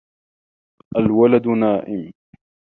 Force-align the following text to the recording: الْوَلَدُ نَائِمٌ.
الْوَلَدُ 0.97 1.47
نَائِمٌ. 1.47 2.11